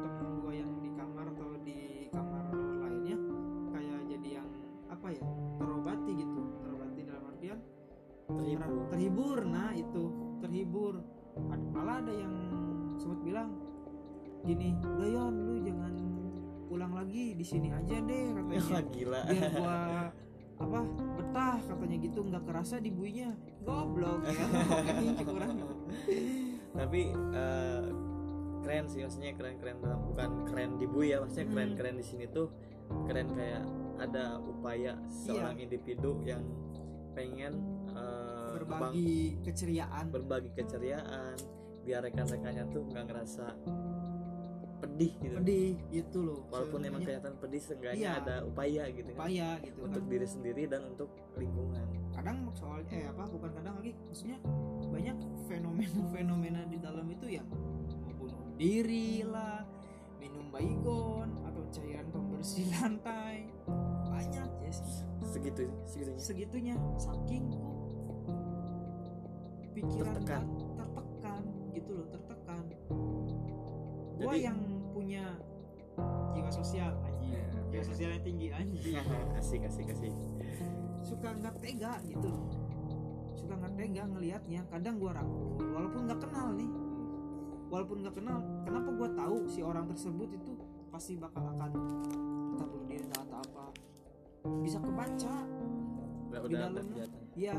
sini 17.49 17.69
aja 17.71 17.97
deh 17.99 18.25
katanya. 18.31 18.81
Gila. 18.87 19.21
Biar 19.25 19.49
gua 19.55 19.77
apa 20.59 20.79
betah 21.17 21.57
katanya 21.63 21.97
gitu. 21.99 22.21
Nggak 22.23 22.45
kerasa 22.45 22.77
di 22.77 22.91
buinya 22.91 23.31
goblok 23.61 24.21
ya 24.23 24.47
kurang. 25.25 25.57
Tapi 26.71 27.01
eh, 27.15 27.83
keren 28.61 28.85
sih 28.87 29.01
maksudnya 29.01 29.33
keren 29.33 29.57
keren 29.57 29.77
dalam 29.81 30.01
bukan 30.05 30.31
keren 30.45 30.71
di 30.77 30.85
Bui 30.85 31.09
ya 31.09 31.19
maksudnya 31.19 31.47
Hmm. 31.47 31.55
keren 31.55 31.71
keren 31.75 31.95
di 31.97 32.05
sini 32.05 32.25
tuh 32.29 32.53
keren 33.05 33.33
kayak 33.33 33.65
ada 33.99 34.37
upaya 34.39 34.93
seorang 35.09 35.57
Iya. 35.57 35.65
individu 35.65 36.11
yang 36.23 36.45
pengen 37.13 37.55
ngebang- 37.89 38.93
berbagi 38.93 39.41
keceriaan. 39.43 40.05
berbagi 40.09 40.51
keceriaan 40.53 41.35
biar 41.81 42.03
rekan-rekannya 42.03 42.65
tuh 42.69 42.83
nggak 42.85 43.05
ngerasa 43.07 43.47
pedih 44.79 45.13
gitu. 45.19 45.35
Pedih 45.37 45.71
gitu 45.91 46.19
loh. 46.21 46.41
Walaupun 46.49 46.81
emang 46.83 47.01
kelihatan 47.01 47.35
pedih 47.37 47.61
seenggaknya 47.61 47.99
Iya. 47.99 48.13
ada 48.21 48.35
upaya 48.43 48.83
gitu 48.89 49.09
kan. 49.09 49.19
upaya 49.19 49.49
gitu 49.61 49.79
untuk 49.81 50.03
kan. 50.03 50.11
diri 50.11 50.27
sendiri 50.27 50.63
dan 50.65 50.81
untuk 50.87 51.11
lingkungan. 51.35 51.87
Kadang 52.11 52.37
soalnya 52.53 52.91
eh 52.91 53.07
apa 53.07 53.25
bukan 53.27 53.51
kadang 53.53 53.75
lagi 53.77 53.93
maksudnya 54.01 54.39
banyak 54.85 55.17
fenomena-fenomena 55.45 56.61
di 56.65 56.79
dalam 56.79 57.07
itu 57.07 57.27
ya 57.29 57.43
bunuh 58.15 58.43
diri 58.55 59.23
lah 59.23 59.63
minum 60.19 60.51
baygon 60.51 61.31
atau 61.45 61.63
cairan 61.71 62.07
pembersih 62.09 62.67
lantai. 62.75 63.47
Banyak 64.09 64.51
ya 64.61 64.73
sih. 64.73 65.07
Segitu 65.25 65.63
segitunya. 65.85 66.19
Segitunya 66.19 66.75
saking 66.97 67.45
pikiran 69.73 70.15
Tertekan. 70.17 70.43
ter- 70.43 70.75
tertekan 70.77 71.43
gitu 71.71 71.91
loh 71.95 72.07
tertekan. 72.09 72.65
Gua 74.19 74.35
Jadi- 74.35 74.43
yang 74.43 74.59
punya 75.09 75.25
jiwa 76.37 76.51
sosial 76.53 76.93
anjing. 77.01 77.33
Ya, 77.33 77.45
jiwa 77.73 77.85
sosialnya 77.89 78.21
tinggi 78.21 78.53
anjing. 78.53 79.01
Asik 79.41 79.65
asik 79.65 79.89
asik. 79.89 80.13
Suka 81.01 81.33
nggak 81.33 81.57
tega 81.65 81.97
gitu. 82.05 82.29
Suka 83.33 83.57
nggak 83.57 83.73
tega 83.81 84.05
ngelihatnya. 84.05 84.69
Kadang 84.69 85.01
gua 85.01 85.17
rangkul 85.17 85.65
walaupun 85.65 86.13
nggak 86.13 86.21
kenal 86.21 86.53
nih. 86.53 86.69
Walaupun 87.73 87.97
nggak 88.05 88.21
kenal 88.21 88.39
kenapa 88.69 88.89
gua 88.93 89.09
tahu 89.17 89.37
si 89.49 89.65
orang 89.65 89.89
tersebut 89.89 90.29
itu 90.29 90.53
pasti 90.93 91.17
bakal 91.17 91.41
akan 91.57 91.73
entah 92.53 92.69
bunuh 92.69 92.85
diri 92.85 93.09
atau 93.09 93.41
apa? 93.41 93.65
Bisa 94.61 94.77
kebaca. 94.77 95.37
Udah 96.29 96.41
Di 96.45 96.53
dalamnya. 96.53 97.05
Iya, 97.33 97.57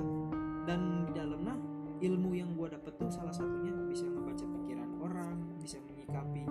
dan 0.70 1.10
di 1.10 1.18
dalamnya 1.18 1.58
ilmu 1.98 2.30
yang 2.38 2.54
gua 2.54 2.78
dapet 2.78 2.94
tuh 2.94 3.10
salah 3.10 3.34
satunya 3.34 3.74
bisa 3.90 4.06
ngebaca 4.06 4.46
pikiran 4.46 5.02
orang, 5.02 5.34
bisa 5.58 5.82
menyikapi 5.82 6.46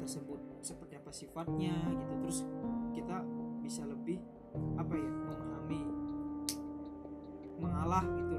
tersebut 0.00 0.40
seperti 0.64 0.96
apa 0.96 1.10
sifatnya 1.12 1.76
gitu. 1.94 2.14
Terus 2.24 2.38
kita 2.96 3.22
bisa 3.60 3.84
lebih 3.84 4.18
apa 4.74 4.94
ya 4.96 5.10
memahami, 5.12 5.82
mengalah 7.60 8.04
gitu 8.18 8.29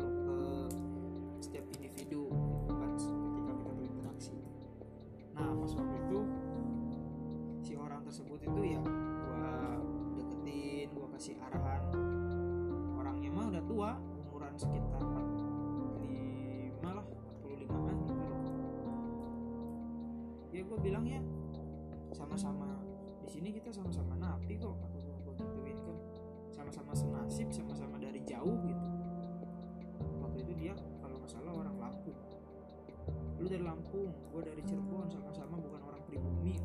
kita 23.72 23.88
sama-sama 23.88 24.20
napi 24.20 24.60
kok 24.60 24.76
aku 24.84 25.00
sama 25.00 25.16
gue 25.24 25.34
gituin 25.40 25.80
kan 25.80 25.96
sama-sama 26.52 26.92
senasib 26.92 27.48
sama-sama 27.56 27.96
dari 28.04 28.20
jauh 28.28 28.60
gitu. 28.68 28.86
Waktu 30.20 30.44
itu 30.44 30.54
dia 30.60 30.74
kalau 31.00 31.16
nggak 31.24 31.32
salah 31.32 31.56
orang 31.56 31.80
Lampung. 31.80 32.20
Lu 33.40 33.48
dari 33.48 33.64
Lampung 33.64 34.12
gue 34.12 34.42
dari 34.44 34.60
Cirebon 34.68 35.08
sama-sama 35.08 35.56
bukan 35.56 35.88
orang 35.88 36.04
pribumi. 36.04 36.60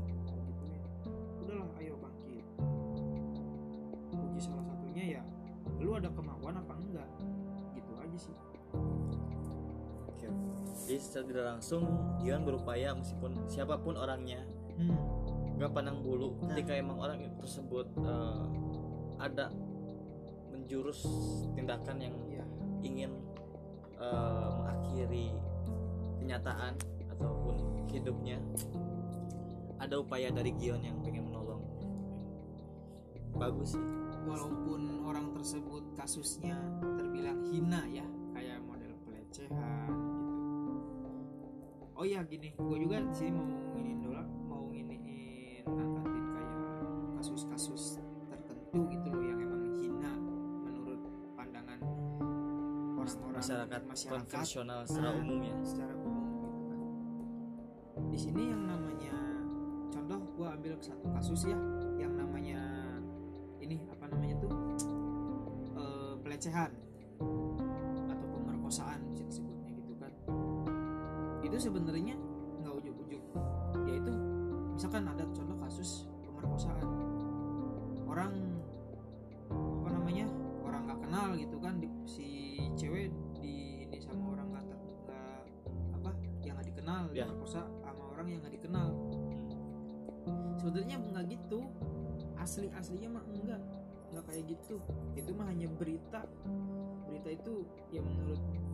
Udahlah 1.46 1.70
ayo 1.78 1.94
bangkit. 1.94 2.46
Uji 4.10 4.40
salah 4.42 4.66
satunya 4.66 5.22
ya 5.22 5.22
lu 5.78 5.94
ada 5.94 6.10
kemauan 6.10 6.58
apa 6.58 6.74
enggak? 6.74 7.06
Gitu 7.78 7.92
aja 8.02 8.18
sih. 8.18 8.34
Oke. 10.10 10.26
Jadi 10.90 10.98
secara 10.98 11.24
tidak 11.30 11.44
langsung 11.54 11.86
Dion 12.18 12.42
berupaya 12.42 12.98
meskipun 12.98 13.46
siapa 13.46 13.78
pun 13.78 13.94
orangnya. 13.94 14.42
Hmm 14.74 15.35
nggak 15.56 15.70
pandang 15.72 15.98
bulu. 16.04 16.36
Nah. 16.36 16.52
ketika 16.52 16.72
emang 16.76 17.00
orang 17.00 17.18
tersebut 17.40 17.88
eh, 17.96 18.44
ada 19.16 19.48
menjurus 20.52 21.00
tindakan 21.56 21.96
yang 22.00 22.14
Iya. 22.28 22.44
ingin 22.84 23.12
eh, 23.96 24.48
mengakhiri 24.52 25.32
kenyataan 26.20 26.76
ataupun 27.16 27.56
hidupnya. 27.88 28.36
Ada 29.76 30.00
upaya 30.00 30.28
dari 30.32 30.52
Gion 30.56 30.80
yang 30.84 31.00
pengen 31.00 31.28
menolong. 31.32 31.60
Bagus 33.36 33.76
sih. 33.76 33.84
Walaupun 34.26 35.04
orang 35.04 35.32
tersebut 35.36 35.84
kasusnya 35.94 36.56
terbilang 36.82 37.40
hina 37.52 37.84
ya 37.88 38.04
kayak 38.32 38.58
model 38.64 38.92
pelecehan 39.04 39.92
gitu. 40.66 41.08
Oh 41.96 42.04
iya 42.04 42.20
gini 42.26 42.52
gue 42.56 42.76
juga 42.80 43.00
di 43.00 43.14
sini 43.14 43.30
mau 43.32 43.46
mau 44.02 44.05
nginiin 45.66 45.98
angkatin 45.98 46.24
kayak 46.30 46.54
kasus-kasus 47.18 47.82
tertentu 48.30 48.78
gitu 48.86 49.08
loh 49.10 49.24
yang 49.24 49.38
emang 49.40 49.62
hina 49.76 50.12
menurut 50.62 51.00
pandangan 51.34 51.80
orang-orang 52.96 53.34
masyarakat, 53.36 53.80
konvensional 54.06 54.80
secara 54.86 55.10
Nah, 55.10 55.20
umum 55.20 55.38
ya. 55.42 55.56
secara 55.62 55.92
umum 55.94 56.24
gitu 56.30 56.62
kan. 56.64 56.80
Di 58.06 58.18
sini 58.18 58.42
yang 58.46 58.62
namanya 58.64 59.14
contoh 59.88 60.18
gue 60.36 60.46
ambil 60.48 60.74
satu 60.78 61.06
kasus 61.10 61.40
ya 61.46 61.58
yang 61.96 62.14
namanya 62.14 62.60
ini 63.58 63.82
apa 63.88 64.04
namanya 64.06 64.36
tuh? 64.38 64.52
Eh, 65.76 66.12
pelecehan 66.22 66.70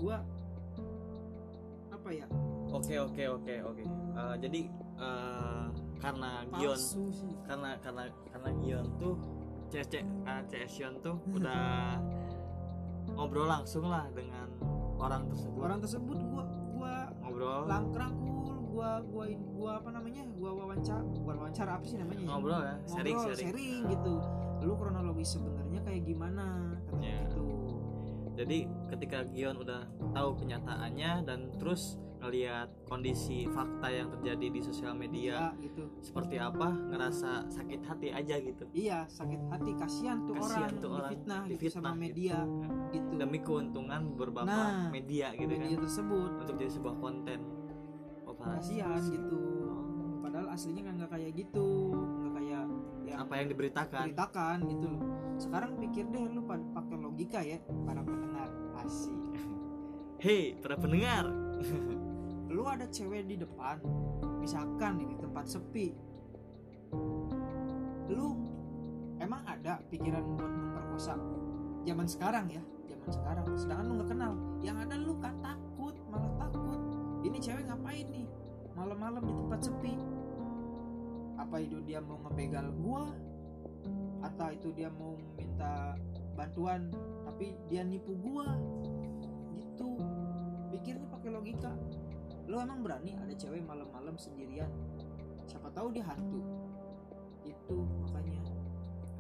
gua 0.03 0.19
apa 1.95 2.09
ya? 2.11 2.27
Oke 2.73 2.95
oke 2.99 3.23
oke 3.31 3.55
oke. 3.63 3.83
Eh, 3.87 4.35
jadi 4.43 4.61
eh, 4.99 5.65
karena 6.03 6.43
Gion 6.59 6.75
sih. 6.75 7.31
karena 7.47 7.79
karena 7.79 8.11
karena 8.35 8.51
Gion 8.59 8.87
tuh 8.99 9.15
CS 9.71 9.89
uh, 10.27 10.43
CS 10.51 10.73
tuh 10.99 11.17
udah 11.31 11.97
ngobrol 13.17 13.47
langsung 13.47 13.87
lah 13.87 14.11
dengan 14.11 14.51
orang 14.99 15.31
tersebut. 15.31 15.61
Orang 15.63 15.79
tersebut 15.79 16.19
gua 16.27 16.45
gua 16.75 16.95
ngobrol. 17.23 17.61
lang 17.71 17.85
rangkul 17.95 18.57
gua 18.67 18.91
gua 19.07 19.25
gua 19.55 19.71
apa 19.79 19.91
namanya? 19.95 20.23
Gua 20.35 20.51
wawancara 20.59 21.01
bukan 21.07 21.35
wawancara 21.39 21.71
apa 21.79 21.85
sih 21.87 21.97
namanya? 21.97 22.19
Ya? 22.21 22.29
ngobrol 22.29 22.61
ya? 22.61 22.77
Sharing 22.91 23.17
Ngobrol, 23.17 23.37
sharing. 23.39 23.83
gitu. 23.87 24.15
Lu 24.63 24.75
kronologis 24.79 25.29
sebenarnya 25.35 25.81
kayak 25.83 26.03
gimana? 26.05 26.45
Katanya 26.87 27.07
Ya. 27.07 27.19
gitu 27.27 27.42
jadi 28.43 28.59
ketika 28.91 29.23
Gion 29.31 29.57
udah 29.63 29.87
tahu 30.11 30.31
kenyataannya 30.43 31.23
dan 31.23 31.55
terus 31.57 31.97
ngelihat 32.23 32.71
kondisi 32.87 33.51
fakta 33.51 33.91
yang 33.91 34.07
terjadi 34.15 34.47
di 34.55 34.61
sosial 34.63 34.95
media 34.95 35.51
ya 35.51 35.59
gitu. 35.59 35.91
seperti 35.99 36.39
apa 36.39 36.71
ngerasa 36.71 37.51
sakit 37.51 37.83
hati 37.83 38.15
aja 38.15 38.39
gitu. 38.39 38.63
Iya 38.71 39.11
sakit 39.11 39.51
hati 39.51 39.75
kasihan 39.75 40.23
tuh 40.23 40.39
Kasihan 40.39 40.71
orang 40.71 40.79
tuh 40.79 40.91
orang 40.95 41.11
difitnah, 41.11 41.41
gitu 41.43 41.51
difitnah 41.59 41.83
sama 41.83 41.91
gitu. 41.91 41.99
media 41.99 42.37
gitu. 42.95 43.11
Demi 43.19 43.39
keuntungan 43.43 44.01
beberapa 44.15 44.47
Nah, 44.47 44.87
media 44.95 45.35
gitu 45.35 45.51
media 45.51 45.75
kan. 45.75 45.83
tersebut. 45.83 46.31
Untuk 46.47 46.55
jadi 46.63 46.71
sebuah 46.71 46.97
konten. 47.03 47.39
Oh, 48.23 48.35
kasihan 48.39 49.03
gitu. 49.03 49.43
Padahal 50.23 50.47
aslinya 50.55 50.83
kan 50.87 50.95
nggak 51.03 51.11
kayak 51.11 51.31
gitu 51.35 51.67
yang 53.13 53.21
apa 53.29 53.35
yang 53.37 53.49
diberitakan? 53.53 54.05
ceritakan 54.09 54.57
gitu. 54.73 54.87
Loh 54.89 55.03
sekarang 55.37 55.71
pikir 55.77 56.05
deh 56.09 56.25
lu 56.33 56.41
pa- 56.49 56.69
pakai 56.73 56.97
logika 56.97 57.41
ya 57.45 57.59
para 57.85 58.01
pendengar. 58.01 58.49
Asik. 58.81 59.21
Hei 60.23 60.57
para 60.59 60.75
pendengar. 60.81 61.29
Lu 62.53 62.69
ada 62.69 62.85
cewek 62.85 63.25
di 63.27 63.41
depan 63.41 63.81
misalkan 64.37 65.01
di 65.01 65.17
tempat 65.17 65.49
sepi. 65.49 65.97
Lu 68.13 68.37
emang 69.17 69.41
ada 69.49 69.81
pikiran 69.89 70.21
buat 70.37 70.53
memperkosa 70.53 71.17
zaman 71.89 72.07
sekarang 72.07 72.47
ya? 72.53 72.63
Zaman 72.93 73.09
sekarang 73.09 73.45
sedangkan 73.57 73.85
lu 73.89 73.93
nggak 73.99 74.11
kenal. 74.13 74.33
Yang 74.61 74.77
ada 74.85 74.97
lu 75.01 75.15
kan 75.17 75.35
takut 75.41 75.97
malah 76.13 76.33
takut. 76.37 76.81
Ini 77.25 77.39
cewek 77.41 77.65
ngapain 77.73 78.07
nih? 78.13 78.27
Malam-malam 78.77 79.23
di 79.25 79.33
tempat 79.33 79.61
sepi 79.65 79.95
apa 81.43 81.59
itu 81.59 81.83
dia 81.83 81.99
mau 81.99 82.19
ngebegal 82.23 82.71
gua? 82.79 83.05
Atau 84.23 84.55
itu 84.55 84.69
dia 84.71 84.87
mau 84.95 85.19
minta 85.35 85.99
bantuan 86.39 86.89
tapi 87.27 87.59
dia 87.67 87.83
nipu 87.83 88.15
gua? 88.23 88.47
Gitu. 89.53 89.89
Pikirnya 90.71 91.07
pakai 91.11 91.31
logika. 91.35 91.73
Lo 92.47 92.63
emang 92.63 92.83
berani 92.83 93.19
ada 93.19 93.35
cewek 93.35 93.63
malam-malam 93.63 94.15
sendirian? 94.15 94.71
Siapa 95.45 95.69
tahu 95.75 95.91
dia 95.91 96.07
hantu. 96.07 96.41
Itu 97.43 97.83
makanya. 98.07 98.39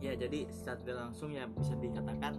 Ya 0.03 0.15
jadi 0.15 0.47
secara 0.51 0.79
tidak 0.83 0.97
langsung 0.99 1.31
ya 1.31 1.47
bisa 1.47 1.75
dikatakan 1.79 2.35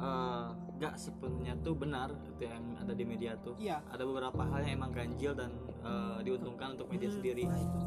eh, 0.00 0.48
nggak 0.74 0.94
sepenuhnya 0.96 1.54
tuh 1.60 1.76
benar 1.76 2.12
itu 2.24 2.48
yang 2.48 2.64
ada 2.76 2.92
di 2.92 3.04
media 3.04 3.36
tuh. 3.40 3.56
Iya. 3.56 3.80
Ada 3.88 4.04
beberapa 4.04 4.44
hal 4.44 4.64
yang 4.68 4.80
emang 4.84 4.92
ganjil 4.92 5.32
dan 5.32 5.52
eh, 5.84 6.18
diuntungkan 6.24 6.76
untuk 6.76 6.88
media 6.92 7.08
Hmm, 7.08 7.16
sendiri. 7.20 7.44
nah 7.48 7.56
itu. 7.56 7.80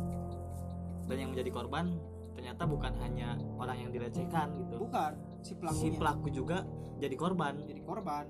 Dan 1.08 1.16
yang 1.16 1.30
menjadi 1.32 1.52
korban 1.52 1.96
ternyata 2.38 2.64
bukan 2.70 2.94
hanya 3.02 3.34
orang 3.58 3.78
yang 3.82 3.92
dilecehkan 3.92 4.54
gitu. 4.62 4.76
Bukan 4.86 5.12
si 5.42 5.58
pelakunya. 5.58 5.82
si 5.82 5.88
pelaku 5.98 6.28
juga 6.30 6.58
jadi 7.02 7.16
korban. 7.18 7.54
Jadi 7.66 7.82
korban. 7.82 8.26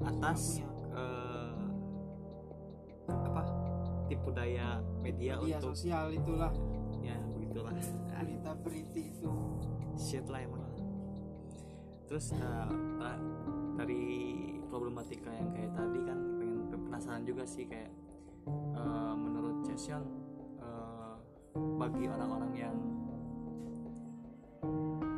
Atas 0.00 0.64
eh, 0.96 1.54
apa? 3.10 3.42
Tipu 4.08 4.32
daya 4.32 4.80
media 5.04 5.36
media 5.38 5.60
untuk 5.60 5.76
sosial 5.76 6.08
itulah. 6.14 6.50
Ya 7.04 7.20
begitulah. 7.36 7.76
Berita 8.16 8.50
berita 8.64 8.98
itu. 8.98 9.30
Shit 10.00 10.24
lah 10.32 10.40
emang. 10.40 10.64
Terus 12.08 12.32
ta- 12.34 13.22
dari 13.76 14.02
problematika 14.66 15.30
yang 15.30 15.52
kayak 15.54 15.72
tadi 15.72 16.00
kan 16.04 16.18
pengen 16.40 16.58
penasaran 16.88 17.22
juga 17.28 17.44
sih 17.44 17.68
kayak 17.68 17.92
eh, 18.48 19.14
menurut 19.14 19.68
eh, 19.68 19.78
bagi 21.52 22.04
orang-orang 22.06 22.52
yang 22.54 22.76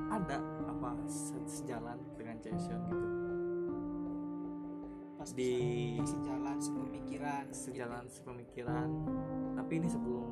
ada 0.08 0.38
apa 0.64 0.90
se- 1.04 1.46
sejalan 1.46 1.98
dengan 2.14 2.36
Chesion 2.38 2.80
gitu. 2.86 3.06
Pas 5.16 5.30
di 5.30 5.52
sejalan 6.02 6.58
sepemikiran 6.58 7.44
sejalan 7.50 8.04
sepemikiran. 8.08 8.88
Tapi 9.54 9.72
ini 9.78 9.88
sebelum 9.88 10.26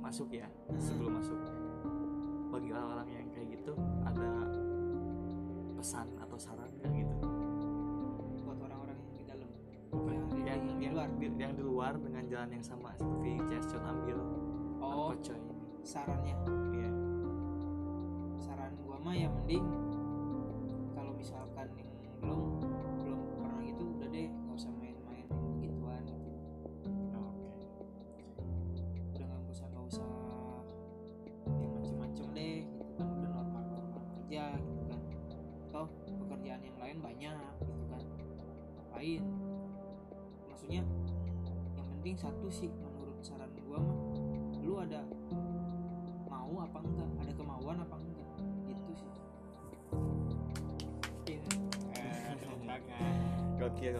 masuk 0.00 0.32
ya 0.32 0.48
Hmm. 0.68 0.80
sebelum 0.80 1.12
masuk. 1.20 1.38
Bagi 2.48 2.72
orang-orang 2.72 3.08
yang 3.10 3.26
kayak 3.30 3.48
gitu 3.60 3.72
ada 4.02 4.30
pesan 5.76 6.08
atau 6.16 6.38
saran 6.40 6.70
nggak 6.80 6.92
gitu? 6.94 7.16
Buat 8.42 8.58
orang-orang 8.64 8.96
yang 8.96 9.12
di 9.12 9.24
dalam. 9.26 9.48
Yang 9.92 10.24
di- 10.32 10.44
yang, 10.46 10.60
di 10.64 10.84
yang, 10.86 10.94
luar. 10.94 11.08
di, 11.12 11.26
yang 11.36 11.52
di 11.52 11.62
luar 11.62 11.92
dengan 12.00 12.24
jalan 12.26 12.50
yang 12.50 12.64
sama 12.64 12.90
seperti 12.96 13.30
Jason 13.50 13.82
ambil 13.84 14.18
oh. 14.80 15.12
Kocoy 15.14 15.38
ini 15.38 15.84
sarannya? 15.86 16.36
Iya. 16.74 16.90
saran 18.42 18.72
gua 18.84 18.96
mah 19.00 19.14
ya 19.16 19.28
mending 19.32 19.64
kalau 20.92 21.12
misalkan 21.16 21.68
yang 21.78 21.90
belum 22.20 22.40
belum 23.00 23.20
pernah 23.38 23.58
gitu 23.64 23.82
udah 23.96 24.08
deh 24.10 24.28
nggak 24.28 24.56
usah 24.56 24.72
main-main 24.76 25.26
yang 25.28 25.44
begituan 25.58 26.02
gitu. 26.04 26.30
Oh, 27.16 27.32
oke. 27.96 28.24
Udah 29.16 29.26
nggak 29.26 29.52
usah 29.52 29.66
nggak 29.72 29.86
usah 29.88 30.08
yang 31.62 31.72
macem-macem 31.76 32.26
deh 32.34 32.56
gitu 32.66 32.92
kan. 32.96 33.06
Udah 33.06 33.30
normal-normal 33.30 34.02
aja 34.24 34.44
gitu 34.58 34.82
kan. 34.88 35.00
Toh 35.72 35.88
pekerjaan 36.24 36.62
yang 36.64 36.76
lain 36.80 36.98
banyak 37.00 37.36
gitu 37.64 37.82
kan. 37.88 38.02
Ngapain? 38.76 39.22
Maksudnya 40.50 40.82
yang 41.76 41.86
penting 41.98 42.16
satu 42.16 42.46
sih 42.48 42.70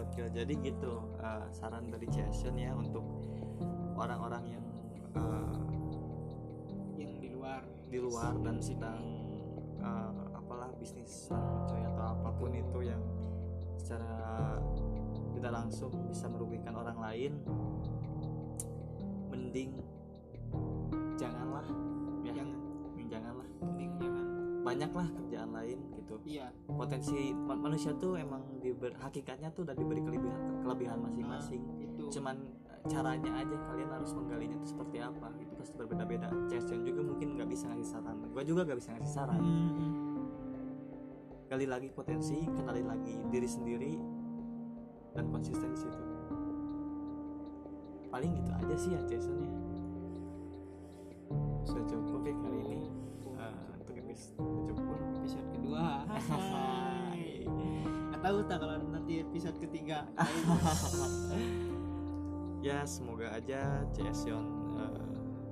gokil 0.06 0.30
jadi 0.30 0.54
gitu 0.62 1.02
eh, 1.18 1.46
saran 1.50 1.90
dari 1.90 2.06
Jason 2.06 2.54
ya 2.54 2.70
untuk 2.78 3.02
orang-orang 3.98 4.54
yang 4.54 4.64
eh, 5.18 5.58
yang 6.94 7.12
di 7.18 7.28
luar. 7.34 7.62
di 7.90 7.98
luar 7.98 8.34
dan 8.46 8.62
sedang 8.62 9.02
eh, 9.82 10.10
apalah 10.38 10.70
bisnis 10.78 11.26
coy 11.66 11.82
atau 11.82 12.14
apa 12.14 12.30
pun 12.38 12.54
itu 12.54 12.86
yang 12.86 13.02
secara 13.74 14.56
tidak 15.34 15.52
langsung 15.52 15.90
bisa 16.06 16.30
merugikan 16.30 16.78
orang 16.78 16.98
lain 17.02 17.32
mending 19.26 19.74
janganlah 21.18 21.66
ya. 22.22 22.32
Jangan. 22.34 22.58
Janganlah. 23.06 23.48
Mending 23.62 23.92
banyaklah 24.66 25.06
kerjaan 25.14 25.50
lain 25.54 25.78
gitu. 25.94 26.14
Iya. 26.26 26.50
Potensi 26.66 27.30
ma- 27.30 27.54
manusia 27.54 27.94
tuh 27.94 28.18
emang 28.18 28.42
diber, 28.58 28.98
hakikatnya 28.98 29.54
tuh 29.54 29.62
udah 29.62 29.78
diberi 29.78 30.02
kelebihan 30.02 30.66
kelebihan 30.66 30.98
masing-masing. 31.06 31.62
Itu. 31.78 32.10
Cuman 32.18 32.36
eh, 32.66 32.82
caranya 32.90 33.30
aja 33.38 33.56
kalian 33.70 33.90
harus 33.94 34.10
menggalinya 34.18 34.58
itu 34.58 34.66
seperti 34.74 34.98
apa 34.98 35.30
itu 35.38 35.52
pasti 35.54 35.74
berbeda-beda. 35.78 36.28
Jason 36.50 36.82
juga 36.82 37.00
mungkin 37.06 37.38
nggak 37.38 37.48
bisa 37.54 37.70
ngasih 37.70 37.86
saran 37.86 38.16
gue 38.26 38.42
juga 38.42 38.60
nggak 38.66 38.78
bisa 38.82 38.90
ngasih 38.98 39.12
saran. 39.14 39.40
Hmm. 39.40 39.94
gali 41.46 41.62
lagi 41.62 41.88
potensi 41.94 42.42
kenali 42.42 42.82
lagi 42.82 43.22
diri 43.30 43.46
sendiri 43.46 43.94
dan 45.14 45.30
konsisten 45.30 45.70
di 45.70 45.78
situ 45.78 46.02
paling 48.10 48.34
gitu 48.34 48.50
aja 48.50 48.74
sih 48.74 48.90
ya 48.90 49.00
Jason 49.06 49.36
ya 49.38 49.50
sudah 51.62 51.84
cukup 51.86 52.05
tahu 58.26 58.42
tak 58.42 58.58
kalau 58.58 58.74
nanti 58.90 59.22
episode 59.22 59.54
ketiga. 59.62 60.02
Ya 62.64 62.82
semoga 62.82 63.30
aja 63.30 63.86
Jason 63.94 64.42
eh, 64.74 64.98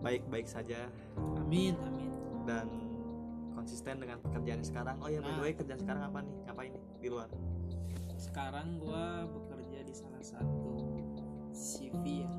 baik-baik 0.02 0.50
saja. 0.50 0.90
Amin 1.38 1.78
amin. 1.78 2.10
Dan 2.42 2.66
konsisten 3.54 4.02
dengan 4.02 4.18
pekerjaan 4.18 4.66
sekarang. 4.66 4.98
Oh 4.98 5.06
ya 5.06 5.22
by 5.22 5.30
the 5.30 5.38
Nah. 5.38 5.44
way 5.46 5.54
kerjaan 5.54 5.78
sekarang 5.78 6.02
apa 6.10 6.26
nih? 6.26 6.34
Ngapain 6.42 6.70
nih? 6.74 6.82
Di 6.98 7.08
luar? 7.14 7.30
Sekarang 8.18 8.82
gua 8.82 9.30
bekerja 9.30 9.86
di 9.86 9.94
salah 9.94 10.24
satu 10.26 10.74
CV 11.54 12.26
ya. 12.26 12.30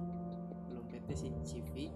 Belum 0.67 0.84
PT 0.91 1.08
sih 1.15 1.32
CV 1.48 1.88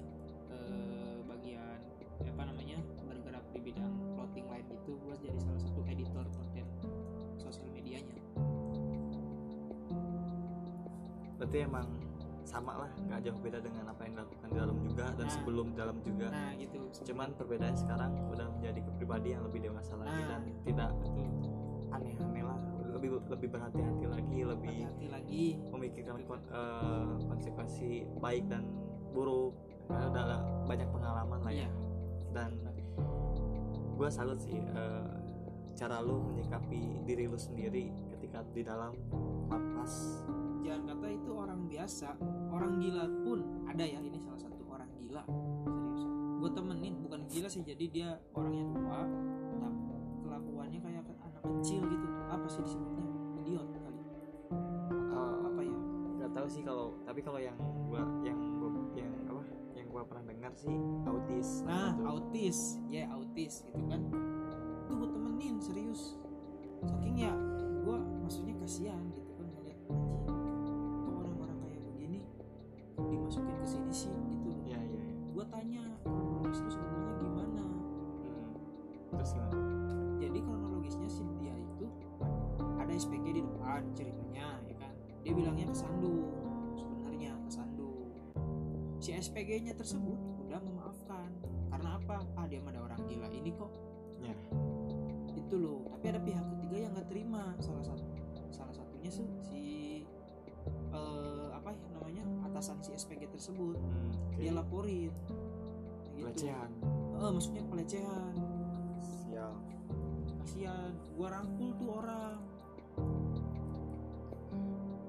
berarti 11.49 11.65
emang 11.65 11.89
sama 12.45 12.85
lah 12.85 12.91
nggak 13.09 13.19
jauh 13.25 13.41
beda 13.41 13.57
dengan 13.57 13.89
apa 13.89 14.05
yang 14.05 14.13
dilakukan 14.21 14.47
di 14.49 14.57
dalam 14.61 14.77
juga 14.85 15.05
dan 15.17 15.25
Nah. 15.25 15.33
sebelum 15.33 15.67
dalam 15.73 15.97
juga 16.05 16.27
nah 16.29 16.49
gitu 16.53 16.77
cuman 17.09 17.27
perbedaan 17.33 17.73
sekarang 17.73 18.11
udah 18.29 18.47
menjadi 18.53 18.79
kepribadian 18.85 19.33
yang 19.33 19.43
lebih 19.49 19.59
dewasa 19.65 19.93
lagi 19.97 20.13
Nah. 20.13 20.27
dan 20.29 20.41
tidak 20.61 20.89
betul 20.93 21.25
aneh-aneh 21.89 22.43
lah 22.45 22.59
lebih 22.93 23.09
lebih 23.33 23.47
berhati-hati 23.49 24.05
lagi 24.05 24.39
lebih 24.45 24.69
hati-hati 24.77 25.07
lagi 25.09 25.45
memikirkan 25.73 26.13
eh, 26.21 27.09
konsekuensi 27.25 27.89
baik 28.21 28.45
dan 28.45 28.69
buruk 29.09 29.57
karena 29.89 30.05
udah 30.05 30.25
banyak 30.69 30.85
pengalaman 30.93 31.39
lah 31.41 31.49
ya 31.49 31.65
Iya. 31.65 31.69
dan 32.29 32.49
gue 33.97 34.09
salut 34.13 34.37
sih 34.37 34.53
eh, 34.53 35.05
cara 35.73 35.97
lu 35.97 36.21
menyikapi 36.29 37.09
diri 37.09 37.25
lu 37.25 37.41
sendiri 37.41 37.89
ketika 38.13 38.45
di 38.53 38.61
dalam 38.61 38.93
lapas 39.49 40.21
jangan 40.63 40.81
kata 40.95 41.07
itu 41.13 41.31
orang 41.31 41.59
biasa. 41.67 42.09
Orang 42.49 42.71
gila 42.81 43.05
pun 43.23 43.39
ada 43.67 43.83
ya 43.83 43.99
ini 44.01 44.17
salah 44.19 44.39
satu 44.39 44.63
orang 44.67 44.89
gila. 44.99 45.23
Serius. 45.65 46.01
Gue 46.39 46.49
temenin 46.55 46.93
bukan 47.03 47.21
gila 47.27 47.47
sih 47.51 47.63
jadi 47.63 47.85
dia 47.89 48.09
orangnya 48.35 48.65
tua 48.71 48.99
tapi 49.59 49.85
kelakuannya 50.23 50.79
kayak 50.79 51.03
anak 51.23 51.43
kecil 51.59 51.81
gitu. 51.87 52.07
Apa 52.29 52.45
sih 52.47 52.61
disebutnya? 52.63 53.07
Idiot 53.43 53.67
kali. 53.71 54.01
Eh, 55.13 55.35
apa 55.47 55.61
ya? 55.63 55.79
nggak 56.19 56.31
tahu 56.35 56.47
sih 56.51 56.61
kalau 56.63 56.87
tapi 57.07 57.19
kalau 57.23 57.39
yang 57.39 57.57
gua 57.87 58.03
yang 58.23 58.39
gua 58.59 58.69
yang 58.95 59.13
apa? 59.27 59.43
Yang 59.75 59.87
gua 59.91 60.01
pernah 60.05 60.23
dengar 60.27 60.51
sih 60.55 60.77
autis. 61.07 61.49
Nah 61.63 61.95
gitu. 61.95 62.03
autis. 62.07 62.57
Ya 62.91 63.03
autis 63.11 63.53
gitu 63.63 63.83
kan. 63.87 64.01
Itu 64.85 64.91
gue 64.97 65.09
temenin 65.13 65.55
serius. 65.61 66.17
Saking 66.81 67.15
ya 67.19 67.33
gue 67.79 67.97
maksudnya 68.23 68.55
kasihan 68.61 69.01
gitu 69.11 69.28
dimasukin 73.39 73.55
ke 73.63 73.67
sini 73.67 73.93
sih 73.93 74.13
gitu 74.35 74.49
ya 74.67 74.79
ya, 74.79 74.99
ya. 74.99 75.05
gue 75.31 75.45
tanya 75.47 75.83
kronologis 76.03 76.59
itu 76.59 76.69
sebenarnya 76.75 77.13
gimana? 77.23 77.63
Hmm. 78.27 78.51
terus 79.15 79.31
gimana 79.35 79.59
jadi 80.19 80.39
kronologisnya 80.43 81.09
sih 81.09 81.27
dia 81.39 81.55
itu 81.55 81.85
ada 82.75 82.91
SPG 82.91 83.25
di 83.39 83.41
depan 83.43 83.81
ceritanya 83.95 84.59
ya 84.67 84.75
kan? 84.75 84.93
Dia 85.23 85.31
bilangnya 85.35 85.67
kesandung 85.71 86.27
sebenarnya 86.75 87.31
kesandung 87.47 87.79
si 88.99 89.15
SPG 89.15 89.63
nya 89.63 89.73
tersebut 89.73 90.19
udah 90.45 90.59
memaafkan. 90.59 91.31
Karena 91.71 91.97
apa? 91.97 92.25
Ah 92.35 92.45
dia 92.45 92.59
ada 92.59 92.79
orang 92.83 92.99
gila 93.07 93.31
ini 93.31 93.55
kok. 93.55 93.71
Ya. 94.19 94.35
itu 95.33 95.55
loh. 95.55 95.87
Tapi 95.97 96.05
ada 96.11 96.19
pihak 96.19 96.45
ketiga 96.57 96.77
yang 96.85 96.91
nggak 96.93 97.07
terima. 97.07 97.55
Salah 97.63 97.83
satu 97.87 98.03
salah 98.51 98.75
satunya 98.75 99.09
sih 99.09 99.25
si 99.39 99.58
atasan 102.59 102.83
si 102.83 102.91
SPG 102.91 103.31
tersebut. 103.31 103.79
Hmm, 103.79 104.35
oke. 104.35 104.35
dia 104.35 104.51
laporin. 104.51 105.15
Gitu. 105.15 106.27
pelecehan. 106.27 106.67
Eh, 107.15 107.31
maksudnya 107.31 107.63
pelecehan. 107.71 108.33
Sial. 108.99 109.55
Kasihan. 110.43 110.91
Gua 111.15 111.27
rangkul 111.31 111.71
tuh 111.79 111.87
orang. 112.03 112.43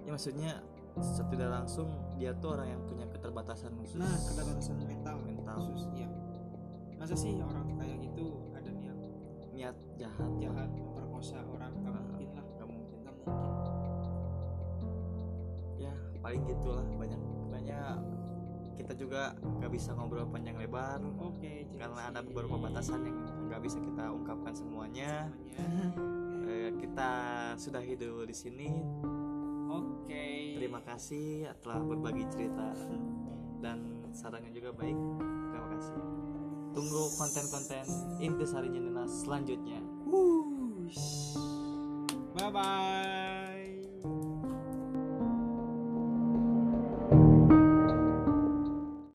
Ya 0.07 0.11
maksudnya 0.15 0.63
secara 1.03 1.27
tidak 1.35 1.51
langsung 1.51 1.91
dia 2.15 2.31
tuh 2.39 2.55
orang 2.55 2.71
yang 2.71 2.83
punya 2.87 3.11
keterbatasan 3.11 3.75
khusus. 3.83 3.99
Nah 3.99 4.15
keterbatasan 4.31 4.79
mental. 4.87 5.19
Mental. 5.27 5.59
khusus 5.75 5.91
ya 5.99 6.07
masa 7.03 7.19
sih 7.19 7.35
orang 7.43 7.67
kayak 7.83 7.99
gitu 7.99 8.39
ada 8.55 8.71
niat? 8.71 8.99
Niat 9.51 9.77
jahat. 9.99 10.31
Jahat 10.39 10.71
memperkosa 10.71 11.43
orang. 11.51 11.75
Nggak 11.83 11.99
Ah. 11.99 12.03
mungkin 12.07 12.29
lah. 12.31 12.47
nggak 12.47 12.69
mungkin. 12.71 12.99
Nggak 13.03 13.15
mungkin. 13.19 13.43
Ya 15.83 15.95
paling 16.23 16.43
gitulah 16.47 16.87
banyak 16.95 17.19
banyak 17.61 17.97
kita 18.81 18.97
juga 18.97 19.37
nggak 19.37 19.71
bisa 19.77 19.93
ngobrol 19.93 20.25
panjang 20.33 20.57
lebar. 20.57 21.05
Oke 21.21 21.69
jadi 21.69 21.77
karena 21.77 22.09
ada 22.09 22.25
beberapa 22.25 22.57
batasan 22.57 23.05
yang 23.05 23.21
nggak 23.53 23.61
bisa 23.61 23.77
kita 23.77 24.09
ungkapkan 24.09 24.57
semuanya. 24.57 25.29
Semuanya. 25.53 26.09
Eh, 26.51 26.71
kita 26.81 27.11
sudah 27.61 27.85
hidup 27.85 28.25
di 28.25 28.33
sini. 28.33 28.73
Oke. 29.69 30.57
Terima 30.57 30.81
kasih 30.83 31.53
telah 31.61 31.79
berbagi 31.85 32.25
cerita 32.33 32.73
dan 33.61 34.09
sarannya 34.17 34.51
juga 34.51 34.73
baik. 34.73 34.97
Terima 35.53 35.69
kasih. 35.77 36.01
Tunggu 36.73 37.03
konten-konten 37.21 37.85
intisari 38.19 38.73
Nyenena 38.73 39.05
selanjutnya. 39.05 39.85
Bye 42.35 42.49
bye 42.49 43.40